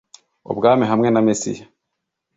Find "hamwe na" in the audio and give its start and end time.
0.91-1.21